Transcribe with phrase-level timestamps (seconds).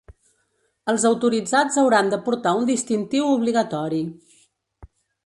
[0.93, 4.01] Els autoritzats hauran de portar un distintiu obligatori.